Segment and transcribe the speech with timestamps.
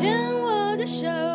[0.00, 1.29] 牵我的手。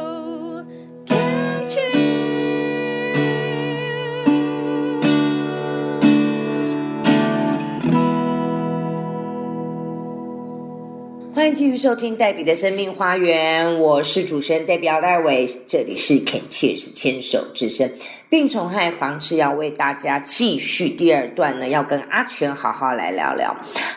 [11.46, 17.88] 欢迎继续收听黛比的生命花园，我是主持人黛比姚戴伟，这里是 Can Cheers 牵手之声
[18.32, 23.56] 病虫害防治，要为大家继续第二段呢，要跟阿全好好来聊聊。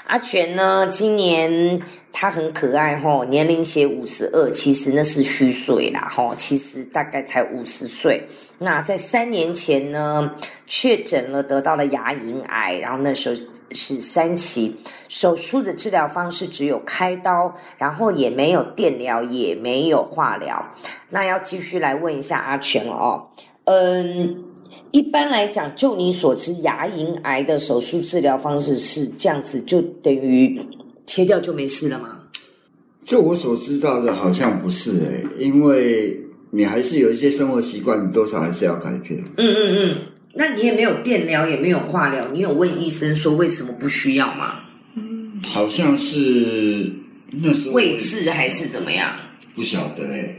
[0.08, 1.80] 阿全呢，今年
[2.12, 8.28] 他很可爱吼，年龄写五十二，其实那是虚岁啦吼，其实大概才五十岁。
[8.58, 10.30] 那在三年前呢，
[10.66, 13.34] 确诊了得到了牙龈癌，然后那时候
[13.70, 14.74] 是三期，
[15.08, 20.74] 手术的治疗方式只有开刀，然后也没有电疗，也没有化疗。
[21.08, 23.28] 那要继续来问一下阿全了哦，
[23.64, 24.42] 嗯，
[24.90, 30.60] 一般来讲，就你所知，牙龈癌的手术治疗方式是这样子，就等于
[31.06, 32.16] 切掉就没事了吗？
[33.04, 39.20] 就我所知道的，好像不是诶、因为你还是有一些生活习惯，你多少还是要改变。
[39.36, 39.96] 嗯嗯嗯。
[40.34, 44.60] 那你也没有电疗，也没有化疗，你有问医生说为什么不需要吗？
[44.94, 46.92] 嗯好像是
[47.30, 49.10] 那时候位置还是怎么样？
[49.54, 50.38] 不晓得诶、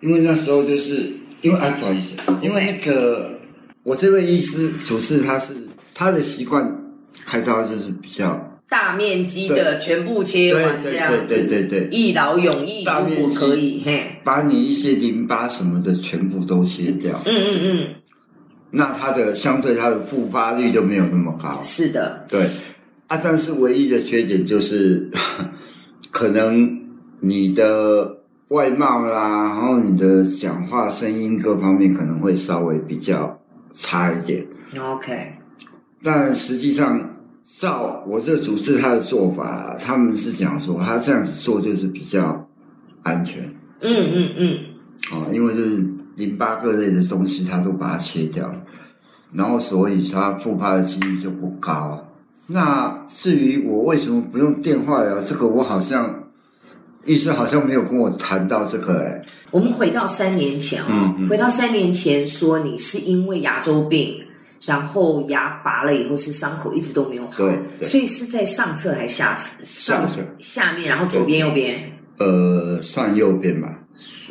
[0.00, 1.12] 因为那时候就是
[1.42, 3.38] 因为啊，不好意思，因为那个
[3.82, 5.54] 我这位医师主治他是
[5.94, 6.94] 他的习惯
[7.26, 17.86] 开刀就是比较大面积的全部切完这对样子，对对对一劳永逸，大面积可以，嘿，把你一些淋巴什么的全部都切掉，嗯嗯嗯，
[18.70, 21.60] 那它的相对它的复发率就没有那么高。
[21.62, 22.48] 是的，对。
[23.08, 25.08] 啊，但是唯一的缺点就是，
[26.10, 26.76] 可能
[27.20, 33.40] 你的外貌啦，然后你的讲话声音各方面可能会稍微比较
[33.72, 34.44] 差一点。
[34.76, 35.34] OK，
[36.02, 37.15] 但实际上，
[37.46, 42.44] 照我这主治他的做法，他们是讲说他这样子做就是比较
[43.02, 43.42] 安全
[43.80, 44.58] 嗯嗯嗯，
[45.12, 45.86] 啊、因为就是
[46.16, 48.60] 淋巴各类的东西他都把它切掉了，
[49.32, 52.04] 然后所以他复发的几率就不高。
[52.48, 56.24] 那至于我为什么不用电话聊，这个我好像
[57.04, 59.20] 医生好像没有跟我谈到这个哎、
[59.52, 64.22] 我们回到三年前哦，嗯嗯回到三年前说你是因为牙周病。
[64.64, 69.62] 然后牙拔了以后是伤口一直都没有好，对对所以是在上侧还是下侧？
[69.64, 70.08] 上
[70.38, 71.92] 下面，然后左边右边。
[72.18, 73.78] 呃，算右边吧，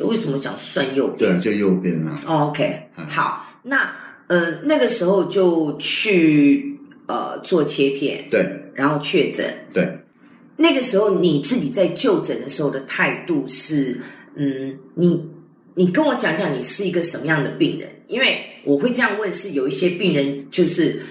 [0.00, 1.18] 为什么讲算右边？
[1.18, 3.92] 对啊，就右边啊，哦，OK，嗯好，那
[4.26, 6.76] 呃那个时候就去
[7.06, 9.54] 呃做切片，对然后确诊。
[9.72, 9.98] 对。
[10.58, 14.00] 那个时候你自己在就诊的时候的态度是，
[14.36, 15.28] 嗯，你
[15.76, 17.88] 你跟我讲讲你是一个什么样的病人？
[18.08, 21.02] 因为我会这样问，是有一些病人就是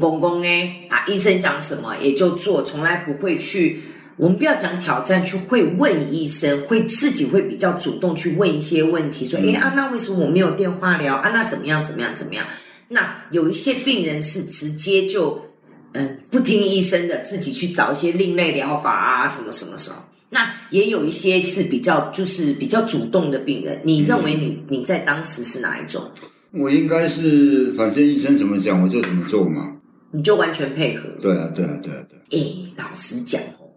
[0.00, 3.80] 公公哎啊，医生讲什么也就做，从来不会去。
[4.16, 11.28] 我们不要讲挑战，去会问医生，会自己会比较主动去问一些问题，说，嗯哎、啊，那为什么我没有电话聊啊？
[11.28, 11.84] 娜怎么样？
[11.84, 12.12] 怎么样？
[12.16, 12.44] 怎么样？
[12.88, 15.40] 那有一些病人是直接就
[15.92, 19.96] 嗯不听医生的，自己去找一些另类疗法啊，什么什么什么。
[20.30, 26.02] 那也有一些是比较就是比较主动的病人，你认为你你在当时是哪一种？
[26.52, 29.72] 我应该是，反正医生怎么讲我就怎么做嘛。
[30.10, 31.08] 你就完全配合？
[31.20, 32.22] 对啊，对啊，对啊，对啊。
[32.30, 33.68] 诶，老实讲哦，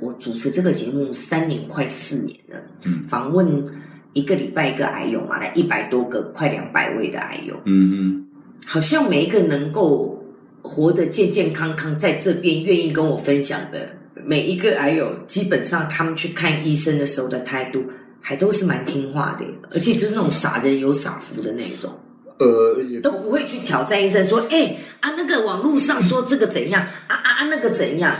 [0.00, 3.64] 我主持这个节目三年快四年了，嗯访问
[4.12, 8.26] 一个礼拜一个癌友嘛，来一百多个，快两百位的癌友，嗯
[8.66, 10.20] 好像每一个能够
[10.62, 13.88] 活得健健康康，在这边愿意跟我分享的
[14.24, 17.84] 每一个癌友，基本上他们去看医生的时候的态度，
[18.20, 21.92] 还都是蛮听话的，而且就是那种傻人有傻福的那种，
[22.38, 28.16] 呃，都不会去挑战医生说，哎、啊那个网络上说这个怎样，啊啊啊那个怎样，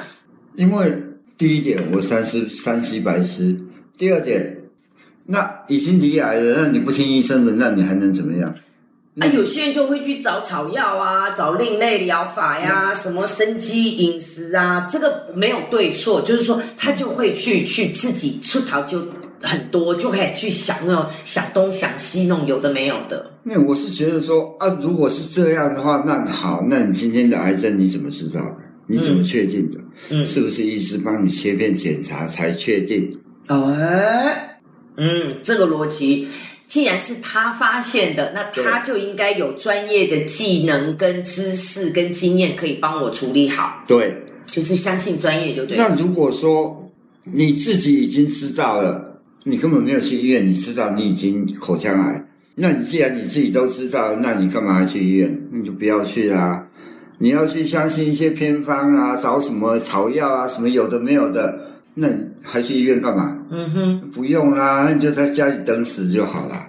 [0.57, 0.93] 因为
[1.37, 3.57] 第一点我三思三西白痴，
[3.97, 4.59] 第二点，
[5.27, 8.55] 那已经离癌了，那你不听医生的，那你还能怎么样？
[9.21, 19.03] 啊，有些人就会去找草药啊，找另类疗法呀，什么生机饮食啊，这个没有对错，就是说他就会去去自己出逃就
[19.43, 23.33] 很多，就会去想那种想东想西那种有的没有的。
[23.43, 28.57] 那我是觉得说啊，如果是这样的话，那好，那你今天的癌症你怎么知道的？
[28.87, 29.79] 你怎么确定的？
[30.11, 33.11] 嗯是不是医师帮你切片检查才确定？
[33.49, 34.59] 哎，
[34.97, 36.29] 嗯，这个逻辑。
[36.69, 43.83] 既然是他发现的，那他就应该有专业的技能、跟知识、跟经验，可以帮我处理好。
[43.87, 45.89] 对，就是相信专业就对了。
[45.89, 46.91] 那如果说
[47.25, 52.27] 你自己已经知道了，你根本没有去医院，你知道你已经口腔癌，
[52.57, 55.49] 那你既然你自己都知道，那你干嘛还去医院？
[55.51, 56.69] 你就不要去啦。
[57.21, 62.09] 你要去相信一些偏方啊，找什么草药啊，什么有的没有的，那
[62.43, 63.37] 还去医院干嘛？
[63.51, 66.68] 嗯哼，不用啦，那你就在家里等死就好了。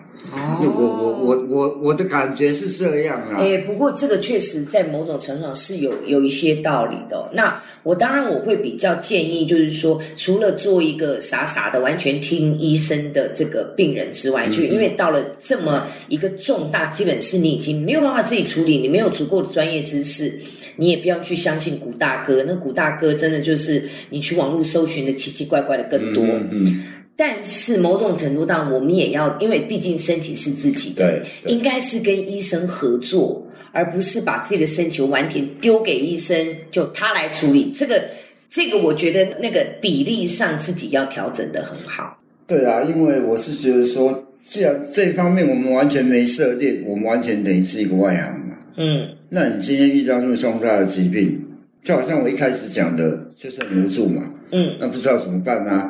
[0.68, 3.38] 哦我我我我我的感觉是这样啊。
[3.40, 20.40] 哎，不过这个确实在某种程度上是有有一些道理的哦、那我当然我会比较建议，就是说，除了做一个傻傻的完全听医生的这个病人之外，就因为到了这么一个重大，基本是你已经没有办法自己处理，你没有足够的专业知识。
[20.76, 26.24] 你也不要去相信古大哥，那古大哥真的就是你去网络搜寻的奇奇怪怪的更多。
[26.24, 26.84] 嗯嗯，
[27.20, 37.74] 但是某种程度上，我们也要，因为毕竟身体是自己的，对对应该是跟医生合作，而不是把自己的身体完全丢给医生，就他来处理。
[37.78, 38.02] 这个，
[38.50, 42.18] 这个我觉得那个比例上自己要调整的很好。
[42.48, 48.56] 对啊，因为我是觉得说，既然这方面我们完全没涉猎，我们完全等于是一个外行嘛。
[48.78, 51.38] 嗯那你今天遇到这么重大的疾病，
[51.84, 55.89] 就好像我一开始讲的，就是很无助嘛，嗯，那不知道怎么办啊？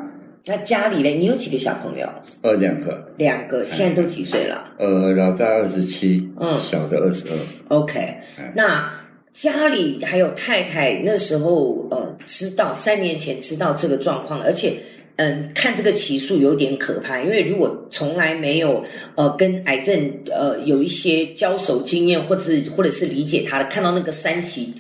[0.50, 2.10] 那家里嘞，你有几个小朋友？
[2.42, 4.74] 呃，两个，两个，现在都几岁了？
[4.80, 6.60] 呃，老大二十七，嗯。
[6.60, 7.36] 小的二十二
[7.68, 8.16] ，？OK，
[8.56, 8.92] 那
[9.32, 14.74] 家里还有太太那时候呃知道三年前知道这个状况了，而且
[15.18, 18.84] 嗯看这个起数有点可怕，因为如果从来没有
[19.16, 24.74] 呃跟癌症呃有一些交手经验，或者是或者是理解他的，看到那个三期，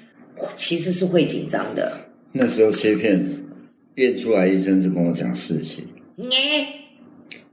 [0.55, 1.91] 其实是会紧张的。
[2.31, 3.23] 那时候切片
[3.99, 5.83] 验出来，医生就跟我讲四期，
[6.15, 6.25] 你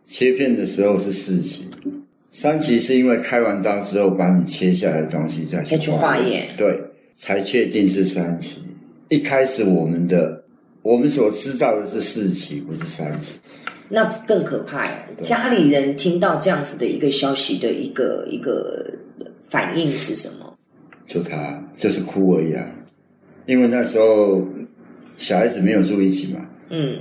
[0.04, 1.68] 切片的时候是四期，
[2.30, 6.80] 三期是因为开完刀之后把你切下来的东西再再去化验对，
[7.12, 8.62] 才确定是三期。
[9.08, 10.44] 一开始我们的
[10.82, 13.34] 我们所知道的是四期，不是三期。
[13.88, 15.06] 那更可怕呀！
[15.20, 18.92] 家里人听到这样子的一个消息的一个一个
[19.48, 20.58] 反应是什么？
[21.06, 22.68] 就他就是哭而已啊，
[23.46, 24.44] 因为那时候
[25.16, 26.98] 小孩子没有住一起嘛，嗯，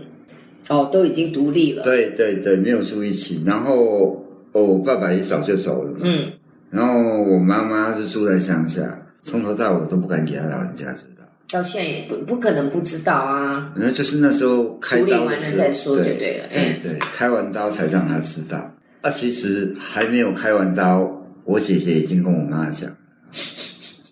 [0.70, 1.84] 哦，都已经独立了。
[1.84, 3.44] 对对对，没有住一起。
[3.46, 6.32] 然后哦，我爸爸也早就走了嘛，嗯，
[6.70, 11.24] 然后我妈妈是住在乡下，从头到尾都不敢给他老人家知道。
[11.52, 13.72] 到现在也不不可能不知道啊。
[13.76, 18.58] 那就是那时候开处理完了刀的时候，再说就对对了对对，开完刀才让他知道。
[19.02, 21.08] 啊，其实还没有开完刀，
[21.44, 22.90] 我姐姐已经跟我妈讲，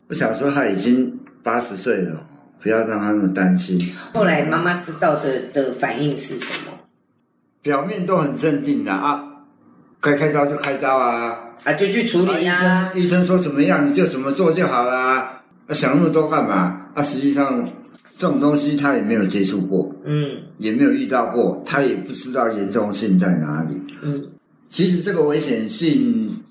[0.07, 2.23] 我想说她已经八十岁了，
[2.63, 3.77] 不要让他那么担心。
[4.13, 6.71] 后来妈妈知道的的反应是什么？
[7.62, 9.24] 表面都很镇定的啊，
[10.00, 15.42] 该开刀就开刀啊，啊，就去处理呀、生医生说怎么样你就怎么做就好啦。
[15.68, 16.89] 啊，想那么多干嘛？
[16.95, 17.69] 啊，实际上
[18.18, 23.81] 这种东西他也没有接触过，嗯也没有遇到过，他也不知道严重性在哪里。
[24.01, 24.25] 嗯
[24.69, 26.43] 其实这个危险性，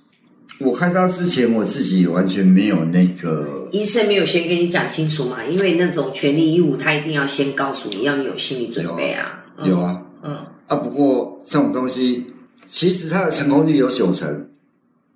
[0.59, 5.45] 我开刀之前我自己完全没有那个，医生没有先跟你讲清楚嘛？
[5.45, 9.45] 因为那种权利义务，他一定要先告诉你，要你有心理准备啊。
[9.59, 10.35] 嗯有啊嗯
[10.67, 10.77] 啊。
[10.77, 12.27] 不过这种东西，
[12.67, 14.49] 其实它的成功率有九成，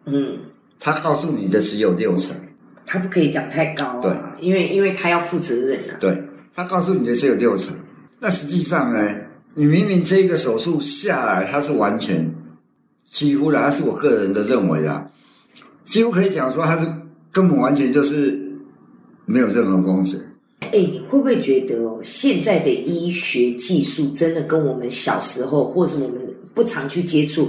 [0.04, 0.38] 嗯，
[0.78, 2.34] 他告诉你的只有六成。
[2.84, 5.96] 他不可以讲太高啊，对因为因为他要负责任啊。
[5.98, 6.22] 对
[6.54, 7.74] 他告诉你的只有六成，
[8.20, 9.14] 那实际上呢，
[9.54, 12.32] 你明明这个手术下来，它是完全
[13.04, 15.10] 几乎啦，它是我个人的认为啊，
[15.86, 16.86] 几乎可以讲说它是
[17.32, 18.38] 根本完全就是
[19.24, 20.20] 没有任何风险。
[20.60, 26.18] 哎，你会不会觉得哦，现在的医学技术真的跟我们小时候，或是我们
[26.54, 27.48] 不常去接触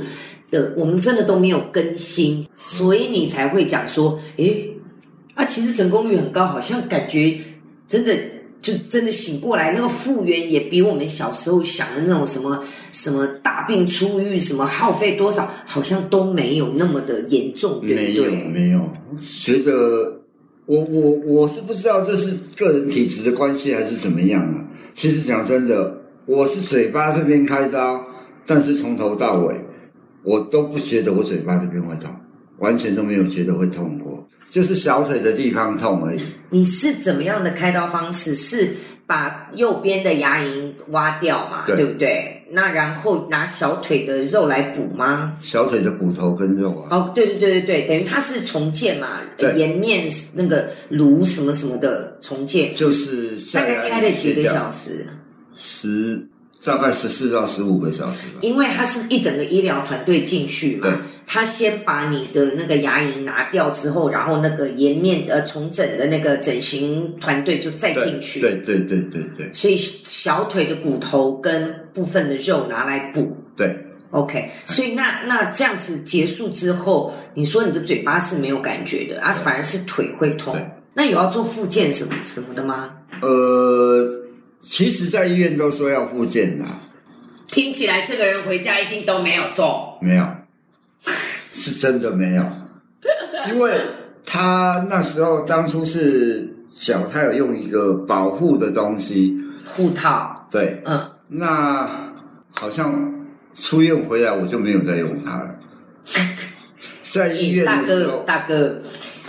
[0.52, 4.70] 的，我们真的都没有更新，所以你才会讲说，诶，
[5.34, 7.40] 啊，其实成功率很高，好像感觉
[7.88, 8.16] 真的
[8.62, 12.60] 就真的醒过来，那个复原也比我们小时候想的那种什么
[12.92, 18.24] 什么大病初愈，什么耗费多少，好像都没有那么的严重，对没有？
[18.50, 19.72] 没有，随着
[20.66, 24.66] 我我我是不知道这是个人体质的关系还是怎么样啊。
[24.94, 28.04] 其实讲真的，我是嘴巴这边开刀，
[28.46, 29.56] 但是从头到尾
[30.24, 32.14] 我都不觉得我嘴巴这边会痛，
[32.60, 36.20] 完全都没有觉得会痛过，就是小腿的地方痛而已。
[36.50, 38.34] 你是怎么样的开刀方式？
[38.34, 38.74] 是
[39.06, 42.44] 把右边的牙龈挖掉嘛，对不对？
[42.52, 45.34] 那然后拿小腿的肉来补吗？
[45.40, 55.08] 小腿的骨头跟肉啊，哦，对对对对对，等于它是重建嘛，对颜面那个颅什么什么的重建，就是大概开了几个小时？
[55.56, 56.28] 十
[56.66, 58.40] 大概十四到十五个小时吧。
[58.42, 73.36] 因为它是一整个医疗团队进去对嘛，他先把你的那个牙龈拿掉之后，然后那个颜面呃重整的那个整形团队就再进去，对对对对对所以小腿的骨头跟部分的肉拿来补。
[73.58, 73.78] 对
[74.12, 80.66] ，OK，所以那那这样子结束之后，你说你的嘴巴是没有感觉的，啊，反而是腿会痛对。
[80.94, 82.90] 那有要做复健什么什么的吗？
[83.22, 84.06] 呃，
[84.60, 86.66] 其实，在医院都说要复健的，
[87.48, 89.98] 听起来这个人回家一定都没有做。
[90.02, 90.24] 没有，
[91.68, 92.44] 是真的没有，
[93.50, 93.74] 因为
[94.24, 99.38] 他那时候当初是小，他有用一个保护的东西，
[99.76, 101.90] 护套，对，嗯，那
[102.52, 103.14] 好像
[103.54, 105.56] 出院回来我就没有再用它了。
[107.04, 108.82] 在医院大哥的时候，大哥，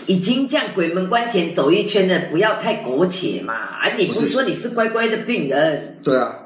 [0.07, 3.55] 已经这样鬼门关前走一圈了，不要太苟且嘛！
[3.55, 6.39] 啊，你不不是是说你是乖乖的病人，对啊，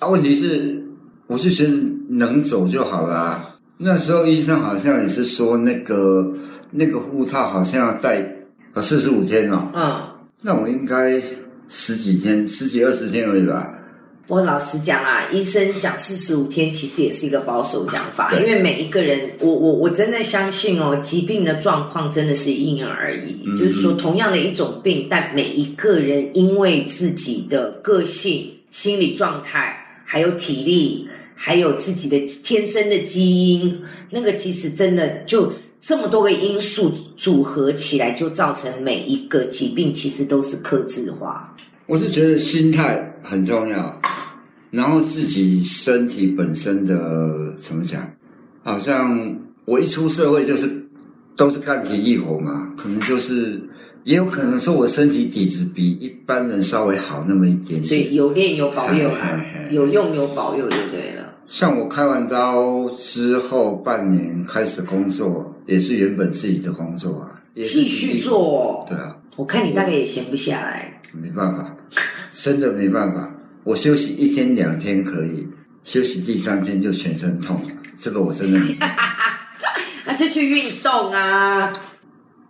[0.00, 0.82] 啊，问题是，
[1.28, 1.72] 我是觉得
[2.10, 3.40] 能走就好啦。
[3.78, 6.32] 那时候医生好像也是说，那个
[6.70, 8.20] 那个护套好像要戴
[8.72, 10.00] 啊四十五天哦，嗯。
[10.42, 11.20] 那我应该
[11.68, 13.72] 十几天、十几二十天而已吧。
[14.28, 23.40] 我老实讲啦，医生讲四十五天，其实也是一个保守讲法，因为每一个人，我我我真的相信哦，疾病的状况真的是因人而异。
[23.46, 33.78] 嗯就是说，同样的一种病，但每一个人因为自己的个性、心理状态，还有体力，还有自己的天生的基因，
[34.10, 41.54] 那个其实真的就这么多个因素组合起来，就造成每一个疾病其实都是克制化。
[41.86, 44.00] 我是觉得心态很重要，
[44.70, 48.10] 然后自己身体本身的怎么讲，
[48.64, 50.68] 好像我一出社会就是
[51.36, 53.60] 都是干体力活嘛，可能就是
[54.02, 58.14] 也有可能说我身体底子比一般人稍微好那么一点点所以。
[58.14, 59.08] 有练有保佑
[59.70, 61.15] 有用有保佑对不对了。
[61.46, 71.00] 像我开完刀之后半年开始工作，也是原本自己的工作啊，也是继续做哦，对啊，我看你大概也闲不下来。
[71.12, 71.76] 没办法，
[72.32, 73.32] 真的没办法。
[73.64, 75.46] 我休息一天两天可以，
[75.82, 77.68] 休息第三天就全身痛了。
[77.98, 78.60] 这个我真的
[80.04, 81.72] 那就去运动啊，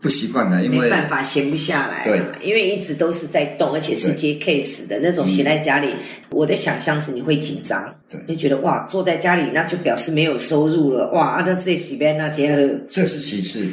[0.01, 2.05] 不习惯的，因为没办法闲不下来、啊。
[2.05, 5.89] 对，因为一直都是在动，而且是接 case 的那种，闲在家里，
[6.31, 13.67] 我的想象是你会紧张，对会觉得哇，坐在家里那就表示没有收入了，哇，啊那这洗边那结合，这是其次，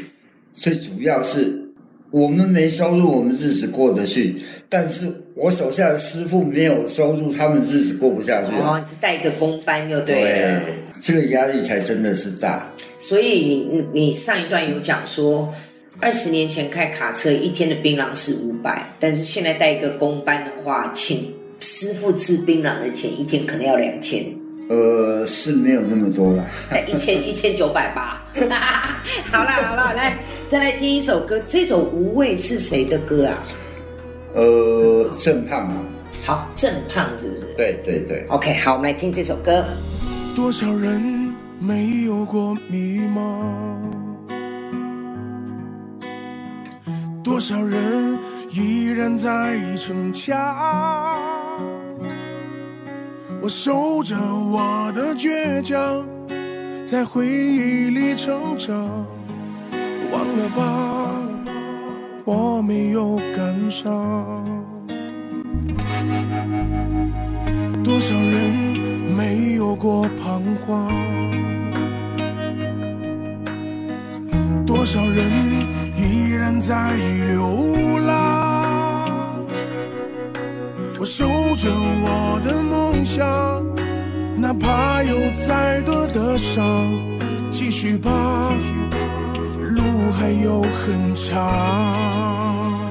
[0.54, 1.62] 最主要是
[2.10, 4.36] 我们没收入，我们日子过得去；
[4.70, 8.78] 但是我手下的师傅没有收入，他们日子过不下去啊。
[8.78, 10.62] 哦，带一个工班就对了。
[11.02, 12.72] 这个压力才真的是大。
[13.00, 15.54] 所以你你你上一段有讲说，
[16.00, 24.26] 二十年前开卡车一天的槟榔是五百，但是现在带一个工班的话，请师傅吃槟榔的钱一天可能要两千，
[24.70, 26.44] 呃，是没有那么多啦。
[26.88, 28.22] 一千 一千九百八。
[29.32, 30.18] 好啦好啦，来
[30.50, 33.44] 再来听一首歌，这首《无畏》是谁的歌啊？
[34.34, 35.78] 呃，郑胖啊，
[36.26, 39.64] 好，郑胖是不是对对对，？OK，好，我们来听这首歌。
[40.36, 44.03] 多少人没有过迷茫？
[47.24, 48.20] 多少人
[48.52, 50.36] 依然在逞强？
[53.42, 56.06] 我守着我的倔强，
[56.86, 58.78] 在回忆里成长。
[60.12, 61.22] 忘了吧，
[62.26, 64.46] 我没有感伤。
[67.84, 68.52] 多少人
[69.16, 70.92] 没有过彷徨？
[74.66, 75.83] 多少人
[76.34, 76.92] 依然在
[77.28, 79.46] 流浪？
[81.00, 83.24] 我守着我的梦想，
[84.36, 85.16] 哪怕有
[85.48, 86.92] 再多的伤，
[87.52, 88.52] 继续吧，
[89.60, 92.82] 路还有很长。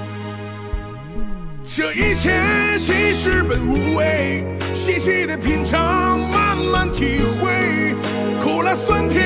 [1.65, 2.31] 这一切
[2.79, 7.97] 其实本无味，细细的品尝，慢慢体会，
[8.41, 9.21] 苦辣酸甜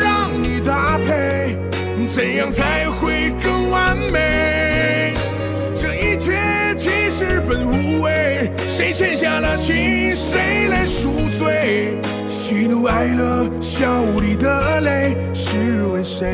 [0.00, 1.58] 让你搭配，
[2.08, 3.57] 怎样才会更
[8.78, 11.98] 谁欠下了情，谁来赎罪？
[12.28, 16.32] 喜怒哀乐，笑里的泪，是为谁？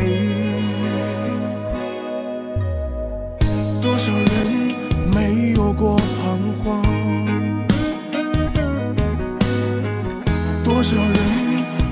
[3.81, 4.29] 多少人
[5.11, 6.83] 没有过彷徨？
[10.63, 11.17] 多少人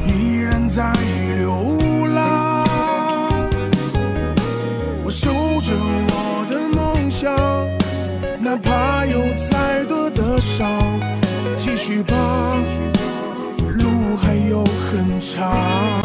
[0.07, 0.83] 依然在
[12.05, 12.57] 吧
[13.75, 16.03] 路还有很长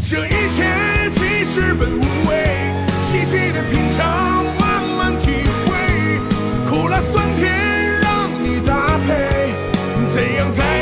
[0.00, 0.64] 这一切
[1.12, 6.20] 其实本无味细细的品尝慢慢体会
[6.68, 9.52] 苦辣酸甜让你搭配
[10.08, 10.75] 怎样才